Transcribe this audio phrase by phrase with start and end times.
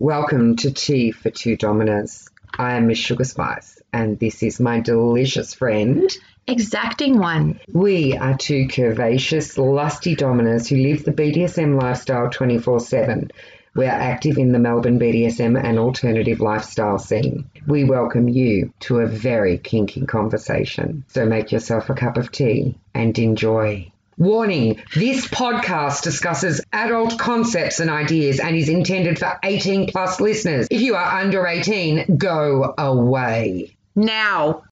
[0.00, 2.28] Welcome to Tea for Two Dominers.
[2.58, 6.10] I am Miss Sugar Spice, and this is my delicious friend.
[6.48, 7.60] Exacting one.
[7.72, 13.30] We are two curvaceous, lusty dominers who live the BDSM lifestyle 24 7.
[13.76, 17.48] We are active in the Melbourne BDSM and alternative lifestyle scene.
[17.64, 21.04] We welcome you to a very kinky conversation.
[21.06, 23.92] So make yourself a cup of tea and enjoy.
[24.16, 30.68] Warning this podcast discusses adult concepts and ideas and is intended for 18 plus listeners.
[30.70, 33.76] If you are under 18, go away.
[33.96, 34.62] Now.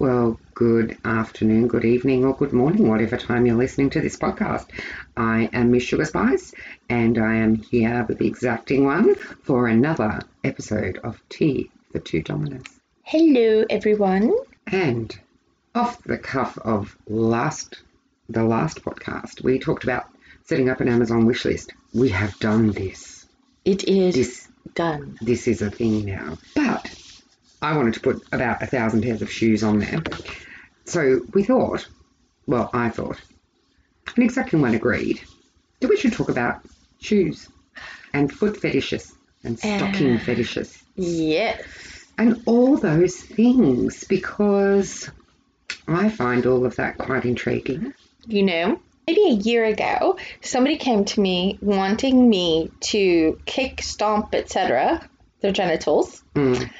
[0.00, 4.66] Well, good afternoon, good evening, or good morning, whatever time you're listening to this podcast.
[5.16, 6.52] I am Miss Sugar Spice,
[6.88, 12.20] and I am here with the exacting one for another episode of Tea for Two
[12.20, 12.66] Dominers.
[13.04, 14.34] Hello, everyone.
[14.66, 15.16] And
[15.72, 17.80] off the cuff of last
[18.32, 20.06] the last podcast, we talked about
[20.44, 21.72] setting up an Amazon wish list.
[21.92, 23.26] We have done this.
[23.64, 25.18] It is This done.
[25.20, 26.38] this is a thing now.
[26.56, 26.90] But
[27.60, 30.02] I wanted to put about a thousand pairs of shoes on there.
[30.86, 31.86] So we thought,
[32.46, 33.20] well, I thought,
[34.16, 35.20] and exactly one agreed,
[35.80, 36.62] that we should talk about
[37.00, 37.48] shoes
[38.12, 39.12] and foot fetishes
[39.44, 40.18] and stocking Ah.
[40.18, 41.62] fetishes Yes.
[42.18, 45.08] and all those things because
[45.88, 47.94] I find all of that quite intriguing.
[48.26, 54.34] You know, maybe a year ago, somebody came to me wanting me to kick, stomp,
[54.34, 55.08] etc.,
[55.40, 56.22] their genitals.
[56.34, 56.70] Mm.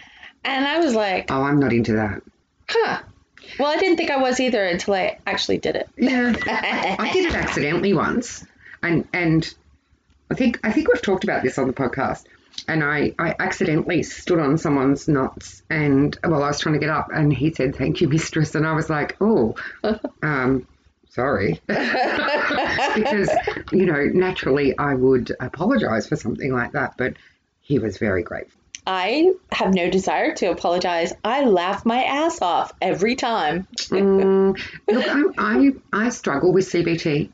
[0.44, 2.22] And I was like, Oh, I'm not into that.
[2.68, 3.00] huh.
[3.58, 5.88] Well, I didn't think I was either until I actually did it.
[5.96, 6.32] Yeah,
[6.98, 8.46] I, did it accidentally once,
[8.82, 9.52] and and
[10.30, 12.24] I think I think we've talked about this on the podcast.
[12.68, 16.88] And I, I accidentally stood on someone's nuts, and well, I was trying to get
[16.88, 19.56] up, and he said, "Thank you, mistress," and I was like, "Oh,
[20.22, 20.66] um,
[21.12, 23.30] sorry," because
[23.72, 27.14] you know, naturally, I would apologise for something like that, but
[27.60, 28.60] he was very grateful.
[28.86, 31.12] I have no desire to apologize.
[31.22, 33.68] I laugh my ass off every time.
[33.80, 34.60] Mm,
[34.90, 35.06] look,
[35.38, 37.30] I, I I struggle with CBT.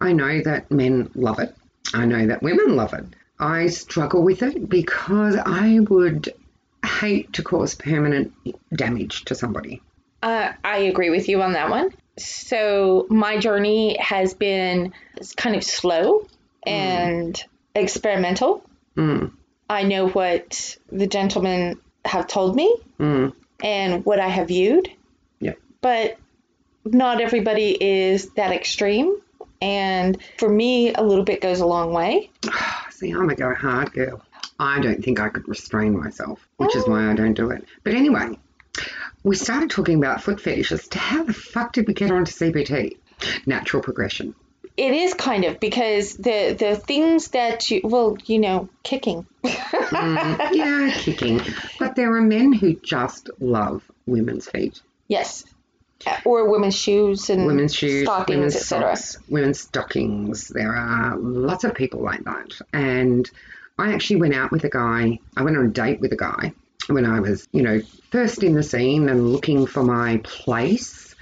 [0.00, 1.54] I know that men love it.
[1.94, 3.04] I know that women love it.
[3.38, 6.32] I struggle with it because I would
[6.84, 8.32] hate to cause permanent
[8.74, 9.82] damage to somebody.
[10.22, 11.90] Uh, I agree with you on that one.
[12.18, 14.92] So my journey has been
[15.36, 16.26] kind of slow
[16.66, 17.42] and
[17.74, 18.64] experimental.
[18.96, 19.32] Mm,
[19.68, 23.32] I know what the gentlemen have told me mm,
[23.62, 24.90] and what I have viewed,
[25.38, 25.52] yeah.
[25.80, 26.18] but
[26.84, 29.16] not everybody is that extreme.
[29.62, 32.30] And for me, a little bit goes a long way.
[32.90, 34.22] See, I'm a go hard girl.
[34.58, 37.64] I don't think I could restrain myself, which is why I don't do it.
[37.82, 38.38] But anyway,
[39.22, 40.88] we started talking about foot fetishes.
[40.88, 42.96] To how the fuck did we get onto CBT?
[43.46, 44.34] Natural progression.
[44.76, 49.26] It is kind of because the the things that you well, you know, kicking.
[49.44, 51.40] Mm, yeah, kicking.
[51.78, 55.44] But there are men who just love women's feet, yes.
[56.24, 58.96] Or women's shoes and women's shoes, stockings, women's etc.
[58.96, 60.48] socks, women's stockings.
[60.48, 62.58] There are lots of people like that.
[62.72, 63.30] And
[63.78, 66.54] I actually went out with a guy, I went on a date with a guy
[66.90, 67.80] when I was, you know,
[68.10, 71.14] first in the scene and looking for my place.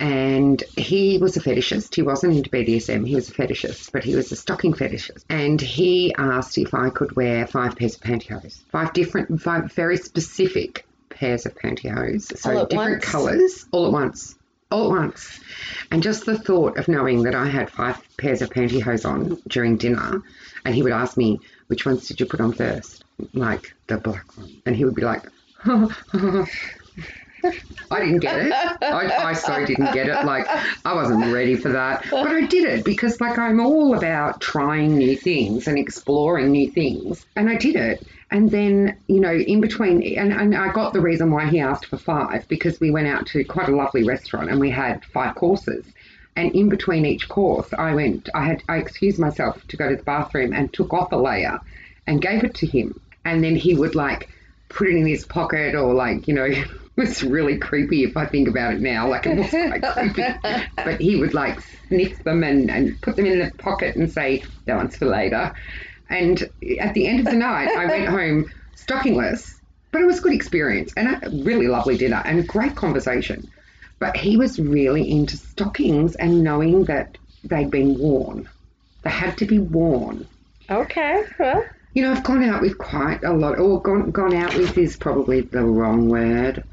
[0.00, 1.94] And he was a fetishist.
[1.94, 5.24] He wasn't into BDSM, he was a fetishist, but he was a stocking fetishist.
[5.28, 9.96] And he asked if I could wear five pairs of pantyhose, five different, five very
[9.96, 12.38] specific pairs of pantyhose.
[12.38, 13.04] So different once?
[13.04, 14.36] colours, all at once.
[14.70, 15.40] All at once.
[15.90, 19.78] And just the thought of knowing that I had five pairs of pantyhose on during
[19.78, 20.22] dinner,
[20.64, 23.04] and he would ask me, which ones did you put on first?
[23.32, 24.62] Like the black one.
[24.66, 25.24] And he would be like,
[27.90, 28.52] I didn't get it.
[28.52, 30.24] I, I so didn't get it.
[30.24, 30.46] Like,
[30.84, 32.04] I wasn't ready for that.
[32.10, 36.70] But I did it because, like, I'm all about trying new things and exploring new
[36.70, 37.26] things.
[37.36, 38.06] And I did it.
[38.30, 41.86] And then, you know, in between, and, and I got the reason why he asked
[41.86, 45.34] for five because we went out to quite a lovely restaurant and we had five
[45.34, 45.86] courses.
[46.36, 49.96] And in between each course, I went, I had, I excused myself to go to
[49.96, 51.60] the bathroom and took off a layer
[52.06, 53.00] and gave it to him.
[53.24, 54.30] And then he would like
[54.68, 56.48] put it in his pocket or like, you know,
[56.96, 59.08] it's really creepy if I think about it now.
[59.08, 59.82] Like it was quite
[60.14, 60.68] creepy.
[60.76, 64.42] But he would like sniff them and, and put them in the pocket and say,
[64.66, 65.54] that one's for later.
[66.10, 66.42] And
[66.80, 69.54] at the end of the night, I went home stockingless,
[69.90, 73.50] but it was a good experience and a really lovely dinner and great conversation.
[73.98, 78.48] But he was really into stockings and knowing that they'd been worn.
[79.02, 80.26] They had to be worn.
[80.70, 81.24] Okay.
[81.38, 81.64] Well,
[81.94, 84.96] You know, I've gone out with quite a lot, or gone, gone out with is
[84.96, 86.64] probably the wrong word.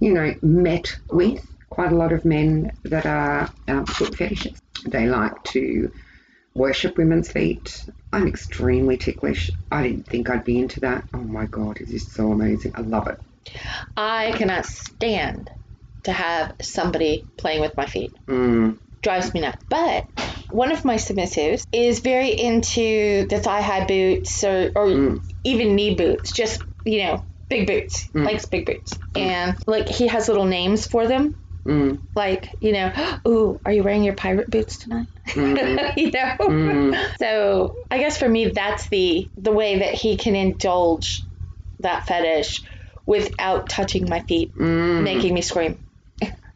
[0.00, 4.60] You know, met with quite a lot of men that are um, foot fetishists.
[4.86, 5.90] They like to
[6.54, 7.84] worship women's feet.
[8.12, 9.50] I'm extremely ticklish.
[9.70, 11.04] I didn't think I'd be into that.
[11.14, 12.72] Oh my god, it is so amazing.
[12.74, 13.18] I love it.
[13.96, 15.50] I cannot stand
[16.04, 18.12] to have somebody playing with my feet.
[18.26, 19.64] Mm, Drives me nuts.
[19.68, 20.06] But
[20.52, 25.22] one of my submissives is very into the thigh high boots or, or Mm.
[25.44, 28.24] even knee boots, just, you know, big boots, Mm.
[28.26, 28.98] likes big boots.
[29.14, 31.34] And like he has little names for them.
[31.66, 32.92] mm, Like, you know,
[33.26, 35.06] ooh, are you wearing your pirate boots tonight?
[35.28, 35.92] Mhm.
[35.96, 36.36] you know?
[36.40, 37.08] mm.
[37.18, 41.24] So I guess for me, that's the the way that he can indulge
[41.80, 42.62] that fetish
[43.06, 45.02] without touching my feet, Mm.
[45.04, 45.78] making me scream.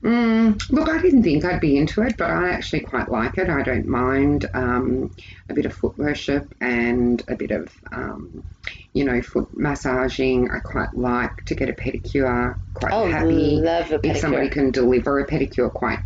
[0.07, 3.49] Mm, look, I didn't think I'd be into it, but I actually quite like it.
[3.51, 5.11] I don't mind um,
[5.49, 8.45] a bit of foot worship and a bit of, um,
[8.93, 10.49] you know, foot massaging.
[10.51, 12.57] I quite like to get a pedicure.
[12.75, 16.01] Quite Oh, happy love a if somebody can deliver a pedicure quite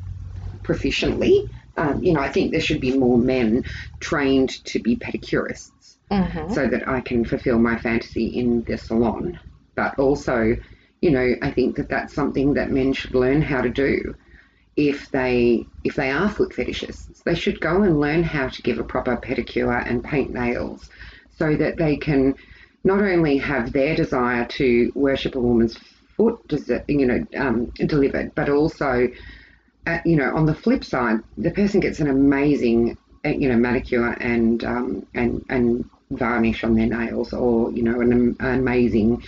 [0.62, 1.49] proficiently.
[1.76, 3.64] Um, you know, I think there should be more men
[4.00, 6.52] trained to be pedicurists Mm-hmm.
[6.55, 9.38] so that I can fulfill my fantasy in the salon.
[9.76, 10.56] But also,
[11.00, 14.14] you know, I think that that's something that men should learn how to do.
[14.76, 18.79] If they if they are foot fetishists, they should go and learn how to give
[18.79, 20.88] a proper pedicure and paint nails,
[21.31, 22.35] so that they can
[22.85, 25.76] not only have their desire to worship a woman's
[26.17, 26.38] foot,
[26.88, 29.08] you know, um, delivered, but also,
[29.87, 33.56] uh, you know, on the flip side, the person gets an amazing, uh, you know,
[33.56, 39.23] manicure and um, and and varnish on their nails, or you know, an, amazing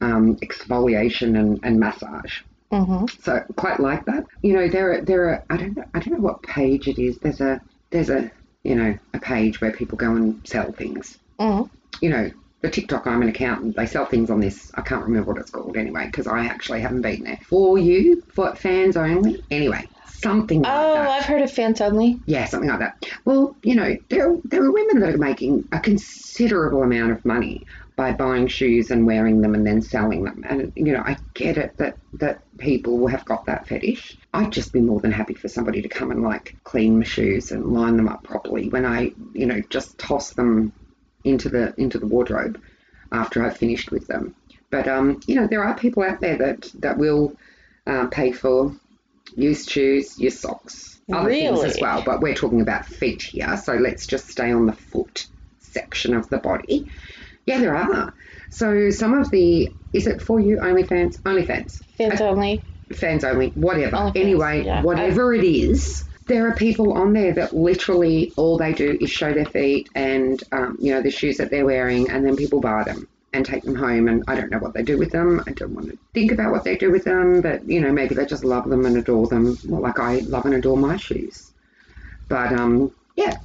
[0.00, 2.40] um, exfoliation and, and massage.
[2.72, 3.06] Mm-hmm.
[3.22, 4.26] So quite like that.
[4.42, 6.98] You know, there are there are I don't know I don't know what page it
[6.98, 7.18] is.
[7.18, 7.60] There's a
[7.90, 8.30] there's a
[8.64, 11.18] you know a page where people go and sell things.
[11.38, 11.72] Mm-hmm.
[12.00, 12.30] You know,
[12.62, 13.06] the TikTok.
[13.06, 13.76] I'm an accountant.
[13.76, 14.72] They sell things on this.
[14.74, 17.38] I can't remember what it's called anyway because I actually haven't been there.
[17.46, 19.44] For you, for fans only.
[19.50, 21.08] Anyway, something like Oh, that.
[21.08, 22.18] I've heard of fans only.
[22.26, 23.06] Yeah, something like that.
[23.24, 27.64] Well, you know, there there are women that are making a considerable amount of money
[27.96, 30.44] by buying shoes and wearing them and then selling them.
[30.46, 34.18] And you know, I get it that that people have got that fetish.
[34.34, 37.50] I'd just be more than happy for somebody to come and like clean my shoes
[37.50, 40.72] and line them up properly when I, you know, just toss them
[41.24, 42.60] into the into the wardrobe
[43.10, 44.34] after I've finished with them.
[44.70, 47.34] But um, you know, there are people out there that that will
[47.86, 48.76] uh, pay for
[49.34, 52.02] used shoes, used socks, other things as well.
[52.04, 55.26] But we're talking about feet here, so let's just stay on the foot
[55.60, 56.90] section of the body.
[57.46, 58.12] Yeah, there are.
[58.50, 61.20] So some of the is it for you OnlyFans?
[61.22, 62.62] OnlyFans, Fans only.
[62.92, 63.96] fans only, whatever.
[63.96, 64.82] OnlyFans, anyway, yeah.
[64.82, 69.32] whatever it is, there are people on there that literally all they do is show
[69.32, 72.82] their feet and um, you know the shoes that they're wearing, and then people buy
[72.82, 74.08] them and take them home.
[74.08, 75.42] And I don't know what they do with them.
[75.46, 78.14] I don't want to think about what they do with them, but you know maybe
[78.16, 81.52] they just love them and adore them, well, like I love and adore my shoes.
[82.28, 83.38] But um, yeah.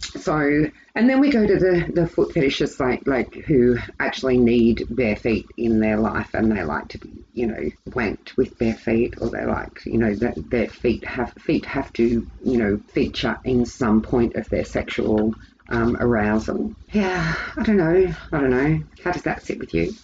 [0.00, 4.86] So, and then we go to the, the foot fetishists, like like who actually need
[4.90, 8.74] bare feet in their life, and they like to be, you know, wanked with bare
[8.74, 12.80] feet, or they like, you know, that their feet have feet have to, you know,
[12.92, 15.34] feature in some point of their sexual
[15.68, 16.74] um, arousal.
[16.92, 18.14] Yeah, I don't know.
[18.32, 18.80] I don't know.
[19.02, 19.94] How does that sit with you?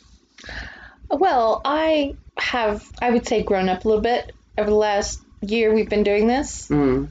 [1.10, 5.74] Well, I have, I would say, grown up a little bit over the last year
[5.74, 6.68] we've been doing this.
[6.68, 7.10] Mm,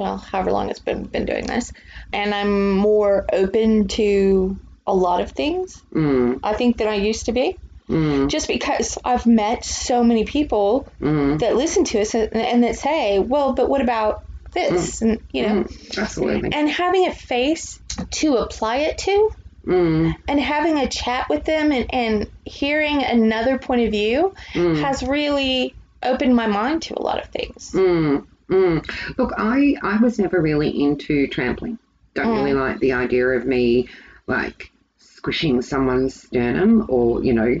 [0.00, 1.74] Well, however long it's been been doing this,
[2.10, 5.82] and I'm more open to a lot of things.
[5.92, 10.24] mm, I think than I used to be, mm, just because I've met so many
[10.24, 15.02] people mm, that listen to us and, and that say, "Well, but what about this?"
[15.02, 16.48] And you know, mm, absolutely.
[16.50, 17.78] and having a face
[18.12, 19.30] to apply it to.
[19.66, 24.80] Mm, and having a chat with them and, and hearing another point of view mm.
[24.80, 27.72] has really opened my mind to a lot of things.
[27.74, 29.16] Mm, mm.
[29.18, 31.78] Look, I, I was never really into trampling.
[32.14, 33.88] Don't really like the idea of me
[34.26, 37.54] like squishing someone's sternum or you know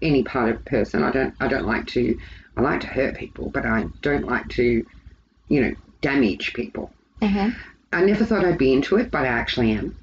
[0.00, 1.02] any part of a person.
[1.02, 2.18] I don't I don't like to
[2.56, 4.84] I like to hurt people, but I don't like to
[5.48, 6.90] you know damage people.
[7.20, 7.50] hmm
[7.94, 9.94] I never thought I'd be into it, but I actually am.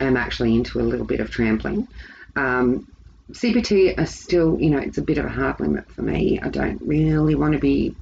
[0.00, 1.86] I'm actually into a little bit of trampling.
[2.34, 2.88] Um,
[3.32, 6.40] CBT are still, you know, it's a bit of a hard limit for me.
[6.40, 7.94] I don't really want to be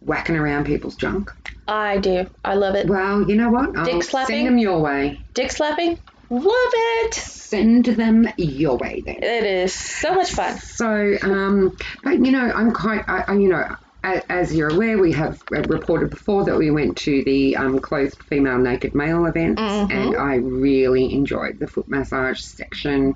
[0.00, 1.30] whacking around people's junk.
[1.68, 2.26] I do.
[2.44, 2.88] I love it.
[2.88, 3.76] Well, you know what?
[3.76, 4.36] I'll Dick slapping?
[4.36, 5.20] send them your way.
[5.34, 5.98] Dick slapping?
[6.30, 7.14] Love it.
[7.14, 9.16] Send them your way then.
[9.22, 10.58] It is so much fun.
[10.58, 13.64] So, um, but you know, I'm quite, I, I, you know,
[14.02, 18.58] as you're aware, we have reported before that we went to the um, closed female
[18.58, 19.90] naked male events, Mhm.
[19.92, 23.14] and I really enjoyed the foot massage section.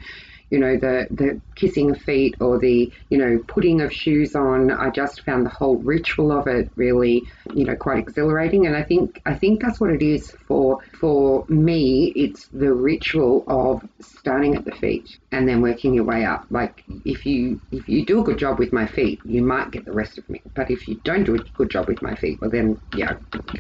[0.54, 4.70] You know, the, the kissing of feet or the, you know, putting of shoes on.
[4.70, 8.66] I just found the whole ritual of it really, you know, quite exhilarating.
[8.68, 12.12] And I think I think that's what it is for for me.
[12.14, 16.46] It's the ritual of starting at the feet and then working your way up.
[16.50, 19.84] Like if you if you do a good job with my feet, you might get
[19.84, 20.40] the rest of me.
[20.54, 23.16] But if you don't do a good job with my feet, well then yeah,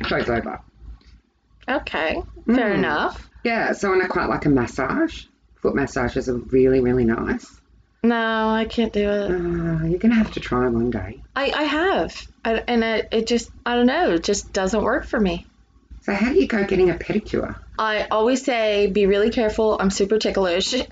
[0.06, 0.60] show's over.
[1.68, 2.74] Okay, fair Mm.
[2.74, 3.28] enough.
[3.42, 5.24] Yeah, so and I quite like a massage.
[5.64, 7.50] Foot massages are really, really nice.
[8.02, 9.30] No, I can't do it.
[9.30, 11.22] Uh, you're to have to try one day.
[11.34, 12.22] I, I have.
[12.44, 15.46] I, and it, it just, I don't know, it just doesn't work for me.
[16.02, 17.56] So, how do you go getting a pedicure?
[17.78, 19.78] I always say, be really careful.
[19.80, 20.74] I'm super ticklish.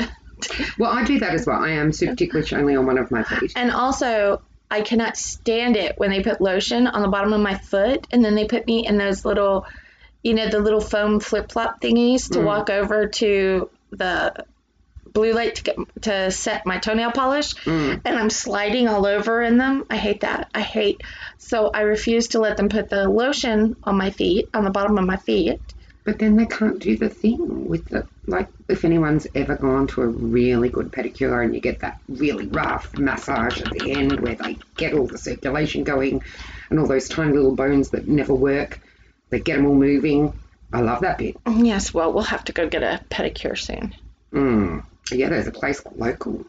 [0.79, 1.63] Well, I do that as well.
[1.63, 3.53] I am super ticklish only on one of my feet.
[3.55, 7.57] and also, I cannot stand it when they put lotion on the bottom of my
[7.59, 9.67] foot and then they put me in those little,
[10.25, 12.45] you know, the little foam flip flop thingies to Mm.
[12.45, 14.35] walk over to the
[15.13, 18.01] blue light to get to set my toenail polish Mm.
[18.05, 19.85] and I'm sliding all over in them.
[19.91, 20.49] I hate that.
[20.55, 21.03] I hate.
[21.39, 24.99] So I refuse to let them put the lotion on my feet, on the bottom
[24.99, 25.61] of my feet.
[26.05, 30.03] But then they can't do the thing with the, like, if anyone's ever gone to
[30.03, 34.35] a really good pedicure and you get that really rough massage at the end where
[34.35, 36.23] they get all the circulation going
[36.71, 38.81] and all those tiny little bones that never work,
[39.31, 40.33] they get them all moving.
[40.73, 41.37] I love that bit.
[41.47, 43.95] Yes, well, we'll have to go get a pedicure soon.
[44.33, 44.85] Mm.
[45.11, 46.45] Yeah, there's a place called local.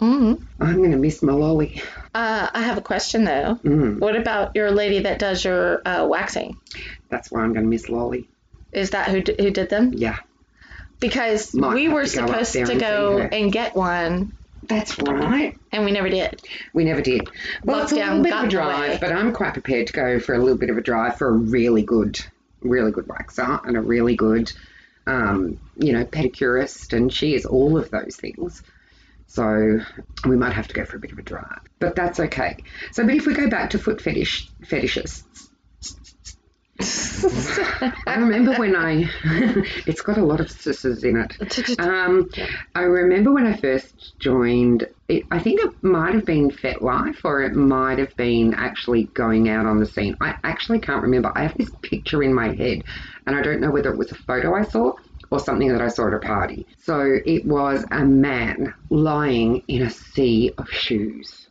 [0.00, 0.42] Mm.
[0.58, 1.82] I'm going to miss my lolly.
[2.14, 3.58] Uh, I have a question though.
[3.62, 3.98] Mm.
[3.98, 6.56] What about your lady that does your uh, waxing?
[7.10, 8.26] That's why I'm going to miss lolly.
[8.72, 9.92] Is that who, d- who did them?
[9.92, 10.16] Yeah.
[11.00, 14.32] Because Might we were to supposed to go see and get one,
[14.64, 15.56] That's right.
[15.72, 16.42] and we never did.
[16.72, 17.28] We never did.
[17.64, 18.62] Well, it's a little bit of a in the way.
[18.64, 21.28] drive, but I'm quite prepared to go for a little bit of a drive for
[21.28, 22.20] a really good,
[22.62, 24.52] really good waxer and a really good,
[25.10, 28.62] um, you know, pedicurist, and she is all of those things.
[29.26, 29.80] So
[30.26, 32.56] we might have to go for a bit of a drive, but that's okay.
[32.92, 35.24] So, but if we go back to foot fetish fetishists,
[38.06, 39.10] I remember when I,
[39.86, 41.78] it's got a lot of sisters in it.
[41.78, 42.30] Um,
[42.74, 47.42] I remember when I first joined, it, I think it might have been FetLife or
[47.42, 50.16] it might have been actually going out on the scene.
[50.20, 51.32] I actually can't remember.
[51.34, 52.82] I have this picture in my head
[53.26, 54.92] and I don't know whether it was a photo I saw
[55.30, 56.66] or something that I saw at a party.
[56.78, 61.48] So it was a man lying in a sea of shoes.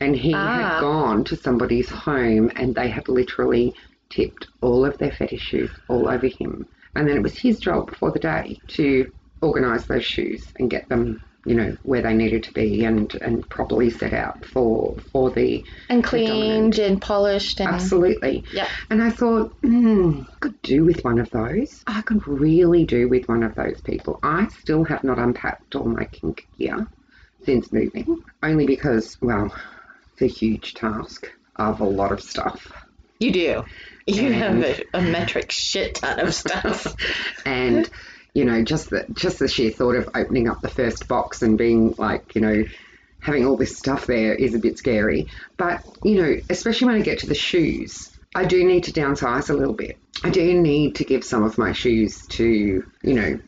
[0.00, 0.54] And he Ah.
[0.74, 3.74] had gone to somebody's home and they had literally
[4.10, 6.66] tipped all of their fetish shoes all over him.
[6.96, 9.10] And then it was his job for the day to
[9.42, 13.48] organise those shoes and get them, you know, where they needed to be and, and
[13.48, 16.30] properly set out for for the and dominant.
[16.30, 18.44] cleaned and polished and absolutely.
[18.52, 18.68] yeah.
[18.90, 21.82] And I thought, hmm, I could do with one of those.
[21.86, 24.18] I could really do with one of those people.
[24.22, 26.86] I still have not unpacked all my kink gear
[27.44, 29.54] since moving, only because, well,
[30.12, 32.72] it's a huge task of a lot of stuff.
[33.18, 33.64] You do.
[34.06, 36.94] You have a, a metric shit ton of stuff.
[37.46, 37.88] and
[38.34, 41.58] you know just the just the sheer thought of opening up the first box and
[41.58, 42.64] being like you know
[43.20, 47.00] having all this stuff there is a bit scary but you know especially when i
[47.00, 50.94] get to the shoes i do need to downsize a little bit i do need
[50.96, 53.38] to give some of my shoes to you know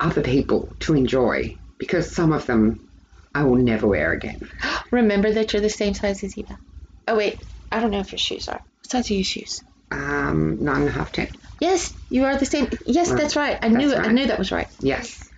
[0.00, 2.88] other people to enjoy because some of them
[3.34, 4.48] i will never wear again
[4.90, 6.58] Remember that you're the same size as Eva.
[7.06, 7.38] Oh wait,
[7.70, 8.54] I don't know if your shoes are.
[8.80, 9.62] What size are your shoes?
[9.90, 11.28] um nine and a half ten
[11.60, 12.68] Yes, you are the same.
[12.86, 13.18] Yes, Right.
[13.20, 13.58] that's right.
[13.60, 14.10] I knew That's it.
[14.10, 14.68] I knew that was right.
[14.80, 15.28] Yes.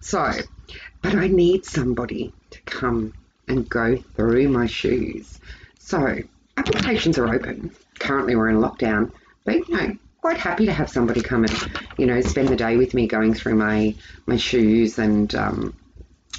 [0.00, 0.32] So,
[1.02, 3.12] but I need somebody to come
[3.46, 5.38] and go through my shoes.
[5.78, 6.18] So,
[6.56, 7.70] applications are open.
[7.98, 9.12] Currently, we're in lockdown,
[9.44, 12.76] but you know, quite happy to have somebody come and you know spend the day
[12.76, 13.94] with me going through my
[14.26, 15.74] my shoes and um,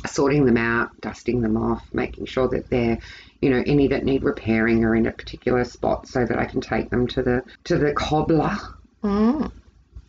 [0.06, 3.00] sorting them out, dusting them off, making sure that they're
[3.42, 6.62] you know any that need repairing are in a particular spot so that I can
[6.62, 8.58] take them to the to the cobbler
[9.04, 9.52] Mm.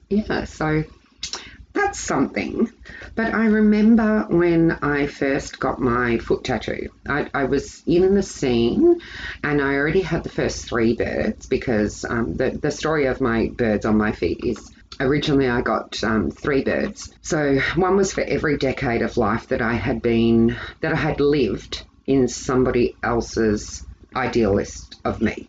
[0.09, 0.85] yeah, so
[1.75, 2.71] that's something.
[3.15, 8.23] But I remember when I first got my foot tattoo, I, I was in the
[8.23, 9.01] scene
[9.45, 13.51] and I already had the first three birds because um, the, the story of my
[13.57, 17.13] birds on my feet is originally I got um, three birds.
[17.23, 21.21] So one was for every decade of life that I had been, that I had
[21.21, 25.47] lived in somebody else's ideal list of me.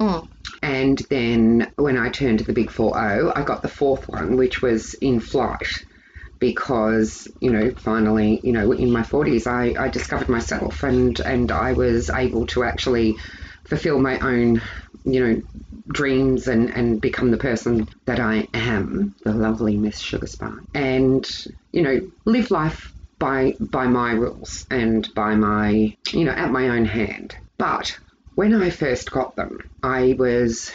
[0.00, 0.28] Mm.
[0.62, 4.36] And then when I turned to the Big 4 0, I got the fourth one,
[4.36, 5.84] which was in flight
[6.38, 11.50] because, you know, finally, you know, in my 40s, I, I discovered myself and, and
[11.50, 13.16] I was able to actually
[13.64, 14.62] fulfill my own,
[15.04, 15.42] you know,
[15.88, 21.26] dreams and, and become the person that I am, the lovely Miss Sugar Spark, and,
[21.72, 26.68] you know, live life by by my rules and by my you know at my
[26.68, 27.34] own hand.
[27.58, 27.98] But
[28.34, 30.72] when I first got them, I was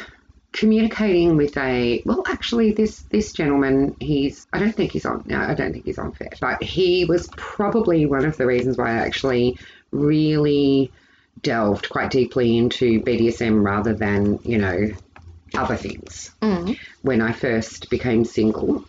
[0.53, 5.39] communicating with a well actually this this gentleman he's I don't think he's on no
[5.39, 8.89] I don't think he's on FET but he was probably one of the reasons why
[8.89, 9.57] I actually
[9.91, 10.91] really
[11.41, 14.91] delved quite deeply into BDSM rather than you know
[15.55, 16.77] other things Mm.
[17.01, 18.83] when I first became single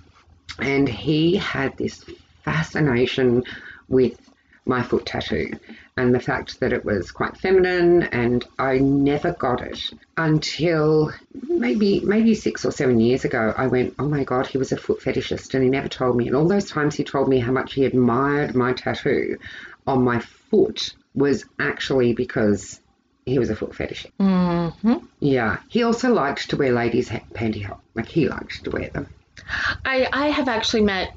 [0.59, 2.05] and he had this
[2.45, 3.45] fascination
[3.89, 4.19] with
[4.65, 5.51] my foot tattoo.
[5.97, 11.13] And the fact that it was quite feminine and I never got it until
[11.49, 14.77] maybe maybe 6 or 7 years ago I went oh my god he was a
[14.77, 16.27] foot fetishist and he never told me.
[16.27, 19.39] And all those times he told me how much he admired my tattoo
[19.87, 22.81] on my foot was actually because
[23.27, 25.59] he was a foot fetishist hmm yeah.
[25.69, 27.79] He also liked to wear ladies pantyhose.
[27.95, 29.07] Like he liked to wear them.
[29.85, 31.15] I, I have actually met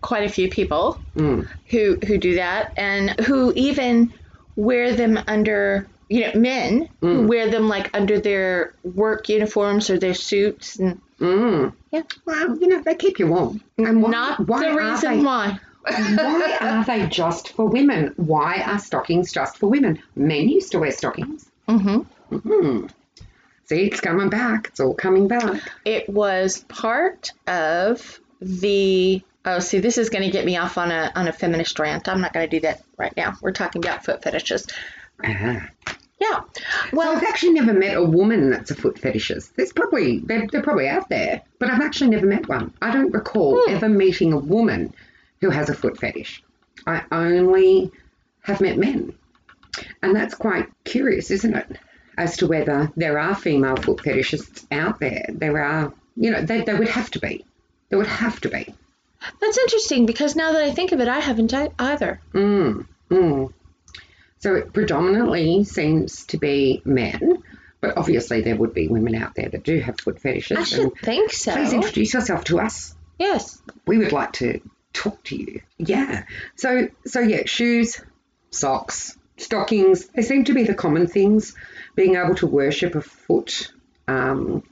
[0.00, 1.46] quite a few people mm.
[1.70, 4.12] who who do that and who even
[4.56, 7.28] wear them under you know men who Mm.
[7.28, 11.74] wear them like under their work uniforms or their suits and Mm.
[11.90, 12.02] Yeah.
[12.24, 13.60] Well, you know, they keep you warm.
[13.76, 18.14] And why, not why the are reason they, why why are they just for women?
[18.16, 20.02] Why are stockings just for women?
[20.16, 21.50] Men used to wear stockings.
[21.68, 21.98] hmm
[22.30, 22.86] hmm
[23.66, 24.68] See, it's coming back.
[24.68, 25.60] It's all coming back.
[25.84, 30.90] it was part of the oh see this is going to get me off on
[30.90, 33.84] a on a feminist rant i'm not going to do that right now we're talking
[33.84, 34.66] about foot fetishes
[35.22, 35.68] Ah.
[36.18, 36.44] yeah Well,
[36.92, 39.54] well I've actually never met a woman that's a foot fetishist.
[39.54, 42.72] There's probably they're, they're probably out there, but I've actually never met one.
[42.80, 43.74] I don't recall Hmm.
[43.74, 44.94] ever meeting a woman
[45.42, 46.42] who has a foot fetish.
[46.86, 47.90] I only
[48.42, 49.12] have met men,
[50.02, 51.76] and that's quite curious, isn't it?
[52.16, 55.26] As to whether there are female foot fetishists out there.
[55.28, 57.44] There are, you know, they, they would have to be.
[57.90, 58.74] There would have to be.
[59.40, 63.52] That's interesting because now that i think of it i haven't either Mm, mm.
[64.38, 67.42] So it predominantly seems to be men,
[67.82, 70.56] but obviously there would be women out there that do have foot fetishes.
[70.58, 72.94] i should think so please introduce yourself to us.
[73.18, 74.60] yes We would like to
[74.94, 75.60] talk to you.
[75.76, 76.24] Yeah.
[76.56, 78.00] So so yeah, shoes,
[78.50, 80.06] socks, stockings.
[80.06, 81.54] They seem to be the common things.
[81.94, 83.70] Being able to worship a foot.
[84.08, 84.62] Um,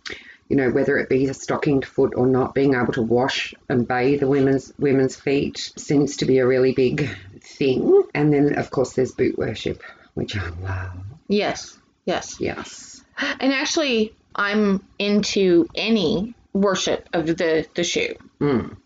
[0.48, 3.86] you know, whether it be a stockinged foot or not, being able to wash and
[3.86, 7.08] bathe the women's women's feet seems to be a really big
[7.40, 8.02] thing.
[8.14, 9.82] And then, of course, there's boot worship,
[10.14, 10.92] which I love.
[11.28, 13.04] yes yes Yes.
[13.40, 18.76] and actually i'm into any worship of the the shoe Mm.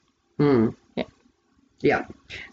[0.41, 0.75] Mm.
[0.97, 1.05] Yeah.
[1.81, 2.05] Yeah.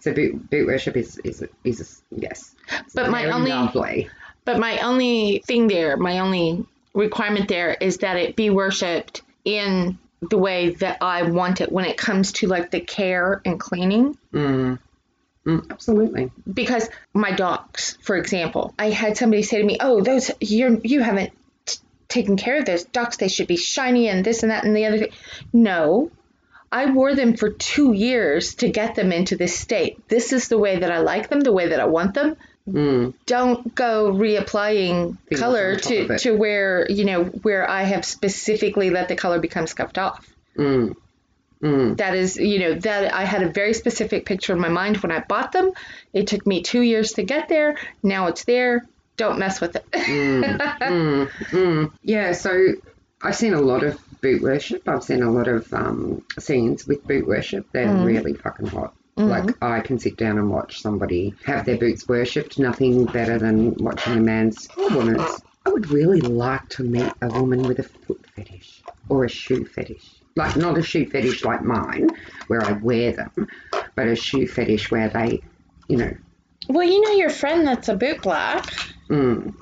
[0.01, 2.55] So boot, boot worship is is is yes.
[2.93, 4.09] But my only- lovely.
[4.45, 9.97] But my only thing there, my only requirement there is that it be worshipped in
[10.21, 14.17] the way that I want it when it comes to like the care and cleaning.
[14.33, 14.79] Mm.
[15.45, 16.31] Mm, absolutely.
[16.51, 21.01] Because my dogs, for example, I had somebody say to me, "Oh, those you're you
[21.01, 21.31] haven't
[21.65, 23.17] t- taken care of those docs.
[23.17, 25.11] They should be shiny and this and that and the other thing."
[25.53, 26.11] No.
[26.71, 30.07] I wore them for two years to get them into this state.
[30.07, 32.37] This is the way that I like them, the way that I want them.
[32.73, 33.13] Mm.
[33.25, 39.15] don't go reapplying color to, to where you know where I have specifically let the
[39.15, 40.27] color become scuffed off.
[40.57, 40.95] Mm.
[41.61, 41.97] Mm.
[41.97, 45.11] That is, you know, that I had a very specific picture in my mind when
[45.11, 45.71] I bought them.
[46.13, 47.75] It took me two years to get there.
[48.01, 48.85] Now it's there.
[49.17, 49.85] Don't mess with it.
[49.91, 51.29] Mm.
[51.51, 51.91] Mm.
[52.01, 52.31] Yeah.
[52.31, 52.73] So
[53.21, 54.87] I've seen a lot of boot worship.
[54.87, 57.67] I've seen a lot of um, scenes with boot worship.
[57.73, 58.05] They're Mm.
[58.05, 58.93] really fucking hot.
[59.19, 59.47] Mm-hmm.
[59.47, 62.57] Like I can sit down and watch somebody have their boots worshipped.
[62.57, 65.41] Nothing better than watching a man's or woman's.
[65.65, 69.65] I would really like to meet a woman with a foot fetish or a shoe
[69.65, 70.09] fetish.
[70.37, 72.11] Like not a shoe fetish like mine,
[72.47, 73.47] where I wear them,
[73.95, 75.41] but a shoe fetish where they,
[75.89, 76.13] you know,
[76.69, 78.65] well, you know your friend that's a boot black.
[79.09, 79.53] mm,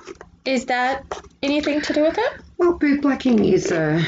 [0.45, 1.03] Is that
[1.41, 2.33] anything to do with it?
[2.57, 4.05] Well, boot blacking is a,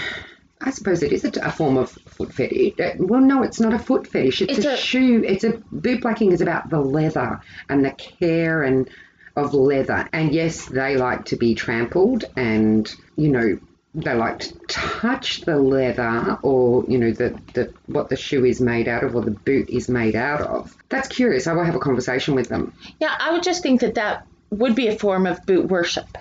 [0.62, 2.74] I suppose it is a, a form of foot fetish.
[3.00, 4.41] Well, no, it's not a foot fetish.
[4.41, 5.24] It's, It's a, a- shoe.
[5.26, 8.89] It's a boot blacking is about the leather and the care and
[9.36, 10.08] of leather.
[10.12, 13.60] And yes, they like to be trampled, and you know
[13.95, 18.60] they like to touch the leather or you know the, the what the shoe is
[18.60, 20.76] made out of or the boot is made out of.
[20.89, 21.48] That's curious.
[21.48, 22.74] I will have a conversation with them.
[23.00, 26.17] Yeah, I would just think that that would be a form of boot worship.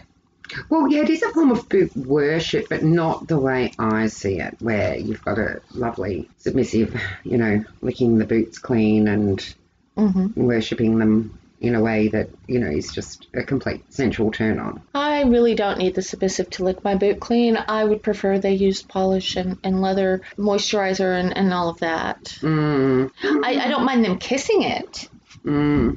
[0.68, 4.40] Well, yeah, it is a form of boot worship, but not the way I see
[4.40, 9.54] it, where you've got a lovely, submissive, you know, licking the boots clean and
[9.96, 10.40] Mm-hmm.
[10.40, 14.80] worshipping them in a way that, you know, is just a complete sensual turn on.
[14.94, 17.56] I really don't need the submissive to lick my boot clean.
[17.56, 22.22] I would prefer they use polish and, and leather moisturizer and, and all of that.
[22.42, 23.10] Mm,
[23.42, 25.08] I, I don't mind them kissing it,
[25.44, 25.96] Mm.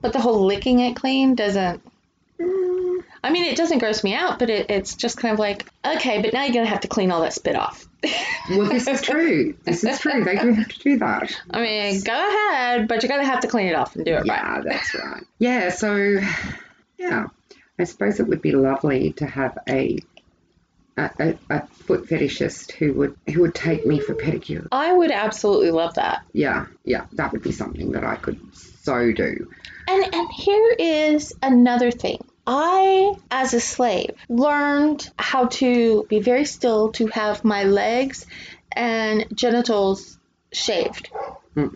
[0.00, 1.82] But the whole licking it clean doesn't.
[2.40, 2.85] Mm.
[3.26, 6.22] I mean, it doesn't gross me out, but it, it's just kind of like, okay,
[6.22, 7.84] but now you're gonna have to clean all that spit off.
[8.48, 9.56] Well, this is true.
[9.64, 10.22] This is true.
[10.22, 11.36] They do have to do that.
[11.50, 14.18] I mean, go ahead, but you're gonna have to clean it off and do it
[14.18, 14.26] right.
[14.28, 15.24] Yeah, that's right.
[15.40, 16.20] Yeah, so
[16.98, 17.26] yeah,
[17.80, 19.98] I suppose it would be lovely to have a
[20.96, 24.68] a, a, a foot fetishist who would who would take me for pedicure.
[24.70, 26.22] I would absolutely love that.
[26.32, 29.50] Yeah, yeah, that would be something that I could so do.
[29.88, 32.24] And and here is another thing.
[32.46, 38.26] I, as a slave, learned how to be very still to have my legs
[38.72, 40.18] and genitals
[40.52, 41.08] shaved.
[41.54, 41.68] Hmm.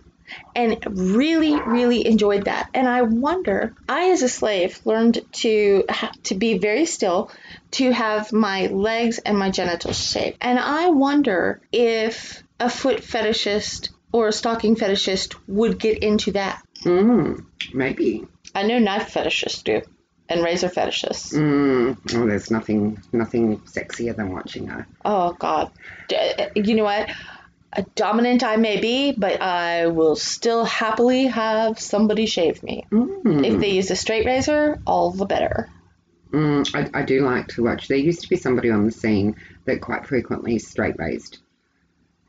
[0.54, 2.70] And really, really enjoyed that.
[2.72, 7.32] And I wonder, I as a slave learned to ha- to be very still,
[7.72, 10.36] to have my legs and my genitals shaved.
[10.40, 16.62] And I wonder if a foot fetishist or a stocking fetishist would get into that.
[16.84, 18.24] Mm, maybe.
[18.54, 19.82] I know knife fetishists do,
[20.30, 21.34] and razor fetishists.
[21.34, 24.86] Mm, oh, there's nothing nothing sexier than watching a.
[25.04, 25.70] Oh God,
[26.54, 27.10] you know what?
[27.72, 32.84] A dominant I may be, but I will still happily have somebody shave me.
[32.90, 35.68] Mm, If they use a straight razor, all the better.
[36.32, 37.86] mm, I, I do like to watch.
[37.88, 41.38] There used to be somebody on the scene that quite frequently straight raised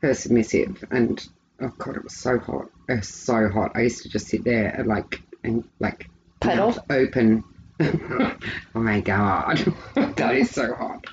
[0.00, 1.24] her submissive, and
[1.60, 2.66] oh god, it was so hot.
[2.88, 3.72] It was so hot.
[3.74, 6.08] I used to just sit there and like and like
[6.40, 6.76] Puddle?
[6.90, 7.42] open.
[8.74, 9.58] oh my god,
[9.94, 11.04] that is so hot.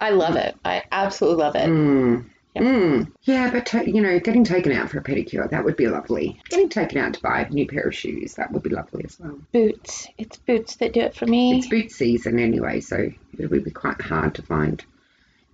[0.00, 0.56] I love it.
[0.64, 1.68] I absolutely love it.
[1.68, 2.26] Mm.
[2.54, 2.64] Yep.
[2.64, 3.12] Mm.
[3.22, 6.38] Yeah, but ta- you know, getting taken out for a pedicure, that would be lovely.
[6.50, 9.18] Getting taken out to buy a new pair of shoes, that would be lovely as
[9.18, 9.38] well.
[9.52, 10.08] Boots.
[10.18, 11.56] It's boots that do it for me.
[11.58, 14.84] It's boot season anyway, so it would be quite hard to find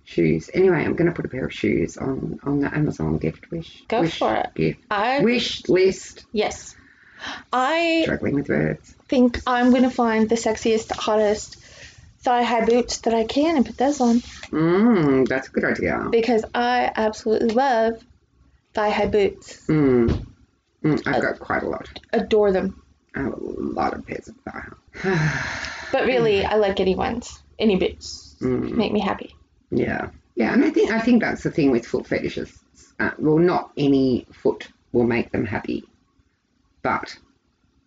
[0.03, 0.49] shoes.
[0.53, 3.83] Anyway, I'm going to put a pair of shoes on on the Amazon gift wish.
[3.87, 4.49] Go wish for it.
[4.55, 4.79] Gift.
[4.91, 6.25] I Wish list.
[6.33, 6.75] yes.
[7.51, 8.95] I Struggling with words.
[9.07, 11.57] think I'm gonna find the sexiest, hottest
[12.21, 14.19] thigh high boots that I can and put those on
[14.51, 16.07] Mmm, that's a good idea.
[16.11, 18.03] because I absolutely love
[18.73, 19.65] thigh high boots.
[19.67, 20.25] Mm.
[20.83, 21.87] Mm, I've got quite a lot.
[22.13, 22.81] Adore them.
[23.15, 24.67] I have a lot of pairs of thigh.
[25.91, 28.35] But really, I like any ones, any boots.
[28.41, 28.73] Mm.
[28.75, 29.35] Make me happy.
[29.71, 32.59] Yeah, yeah, and I think I think that's the thing with foot fetishists.
[32.99, 35.83] Uh, well, not any foot will make them happy,
[36.81, 37.17] but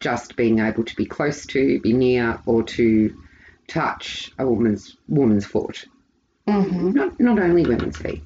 [0.01, 3.17] just being able to be close to, be near, or to
[3.69, 5.87] touch a woman's woman's foot.
[6.47, 6.93] Mm-hmm.
[6.93, 8.23] Not not only women's feet,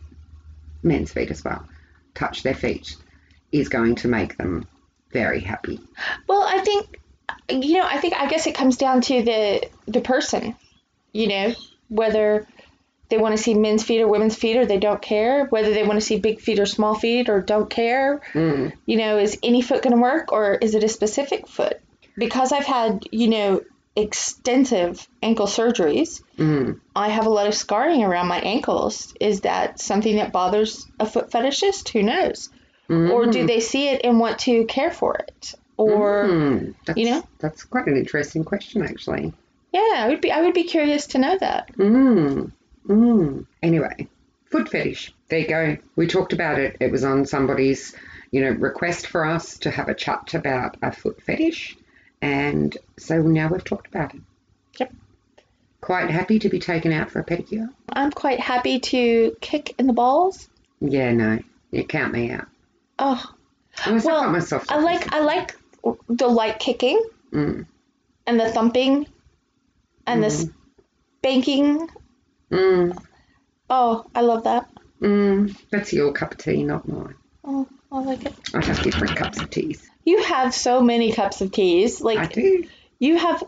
[0.82, 1.68] men's feet as well.
[2.14, 2.96] Touch their feet
[3.52, 4.66] is going to make them
[5.12, 5.80] very happy.
[6.26, 7.00] Well, I think,
[7.48, 10.56] you know, I think I guess it comes down to the the person.
[11.12, 11.54] You know,
[11.88, 12.46] whether
[13.08, 15.44] they want to see men's feet or women's feet or they don't care.
[15.46, 18.20] Whether they want to see big feet or small feet or don't care.
[18.34, 18.72] Mm.
[18.86, 21.80] you know, is any foot going to work or is it a specific foot?
[22.18, 23.62] Because I've had, you know,
[23.94, 26.80] extensive ankle surgeries, Mm.
[26.94, 29.14] I have a lot of scarring around my ankles.
[29.20, 31.88] Is that something that bothers a foot fetishist?
[31.90, 32.50] Who knows?
[32.90, 33.10] Mm.
[33.10, 35.54] Or do they see it and want to care for it?
[35.78, 36.74] Or Mm.
[36.86, 37.22] That's, you know?
[37.38, 39.32] that's quite an interesting question, actually.
[39.72, 41.70] yeah, I would be I would be curious to know that.
[42.86, 42.96] Mm.
[43.28, 43.46] Mm.
[43.62, 44.08] Anyway,
[44.50, 45.12] foot fetish.
[45.28, 45.76] There you go.
[45.96, 46.76] We talked about it.
[46.80, 47.94] It was on somebody's,
[48.30, 51.76] you know, request for us to have a chat about a foot fetish,
[52.22, 54.20] and so now we've talked about it.
[54.78, 54.92] Yep.
[55.80, 57.68] Quite happy to be taken out for a pedicure.
[57.88, 60.48] I'm quite happy to kick in the balls.
[60.80, 62.46] Yeah, no, you count me out.
[62.98, 63.22] Oh,
[63.84, 64.64] Unless I Well, got myself.
[64.70, 65.56] I like I like
[66.08, 67.00] the light kicking
[67.32, 67.66] Mm.
[68.26, 69.06] and the thumping
[70.06, 70.52] and the Mhm.
[71.18, 71.88] spanking.
[72.50, 72.96] Mm.
[73.68, 74.68] Oh, I love that.
[75.00, 75.56] Mm.
[75.70, 77.14] That's your cup of tea, not mine.
[77.44, 78.34] Oh, I like it.
[78.54, 79.88] I have different cups of teas.
[80.04, 82.00] You have so many cups of teas.
[82.00, 82.64] Like I do.
[82.98, 83.42] you have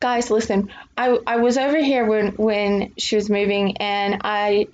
[0.00, 0.70] guys, listen.
[0.96, 4.68] I I was over here when when she was moving and I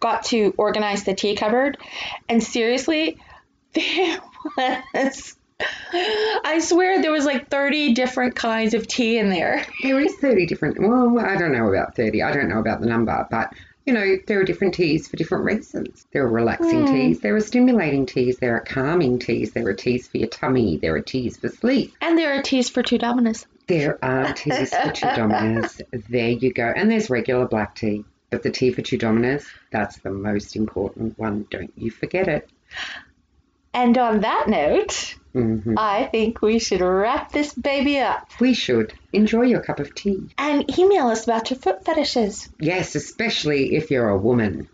[0.00, 1.78] got to organize the tea cupboard
[2.28, 3.18] and seriously
[3.74, 4.20] there
[4.94, 5.36] was
[6.44, 9.64] I swear there was like 30 different kinds of tea in there.
[9.82, 12.22] There is 30 different, well, I don't know about 30.
[12.22, 13.52] I don't know about the number, but,
[13.86, 16.06] you know, there are different teas for different reasons.
[16.12, 16.92] There are relaxing Hmm.
[16.92, 20.78] teas, there are stimulating teas, there are calming teas, there are teas for your tummy,
[20.78, 21.92] there are teas for sleep.
[22.00, 23.46] And there are teas for two dominus.
[23.66, 25.80] There are teas for two dominers.
[26.08, 26.72] There you go.
[26.74, 28.04] And there's regular black tea.
[28.30, 31.46] But the tea for two dominers, that's the most important one.
[31.50, 32.48] Don't you forget it.
[33.74, 38.92] And on that note, hmm I think we should wrap this baby up We should
[39.12, 40.28] enjoy your cup of tea.
[40.38, 42.48] and email us about your foot fetishes.
[42.60, 44.68] Yes, especially if you're a woman.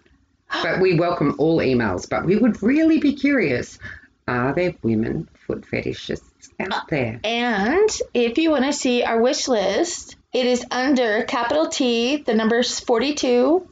[0.51, 2.09] But we welcome all emails.
[2.09, 3.79] But we would really be curious
[4.27, 7.21] are there women foot fetishists out there?
[7.25, 12.35] And if you want to see our wish list, it is under capital T, the
[12.35, 13.67] numbers 42,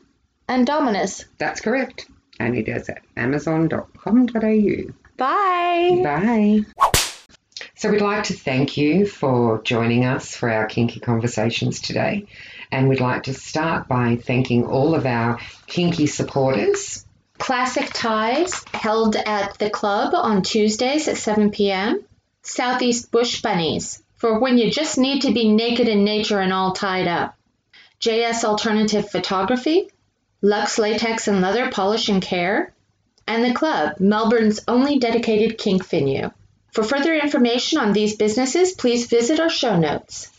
[0.48, 1.24] and Dominus.
[1.38, 2.06] That's correct.
[2.38, 4.92] And it is at amazon.com.au.
[5.16, 6.00] Bye.
[6.02, 6.64] Bye.
[7.74, 12.26] So we'd like to thank you for joining us for our kinky conversations today.
[12.72, 17.04] And we'd like to start by thanking all of our kinky supporters.
[17.38, 22.02] Classic Ties held at the club on Tuesdays at 7 p.m.
[22.42, 26.72] Southeast Bush Bunnies for when you just need to be naked in nature and all
[26.72, 27.36] tied up.
[28.00, 29.90] JS Alternative Photography,
[30.42, 32.72] Lux Latex and Leather Polish and Care,
[33.26, 36.30] and the club, Melbourne's only dedicated kink venue.
[36.72, 40.30] For further information on these businesses, please visit our show notes.